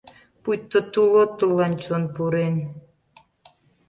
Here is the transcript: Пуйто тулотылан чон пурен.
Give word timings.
Пуйто 0.43 0.79
тулотылан 0.93 1.73
чон 1.83 2.03
пурен. 2.13 2.55